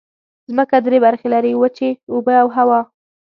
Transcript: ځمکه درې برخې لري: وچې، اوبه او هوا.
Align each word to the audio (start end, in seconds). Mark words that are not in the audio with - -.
ځمکه 0.49 0.77
درې 0.85 0.97
برخې 1.05 1.27
لري: 1.33 1.51
وچې، 1.61 1.89
اوبه 2.13 2.33
او 2.41 2.47
هوا. 2.57 2.79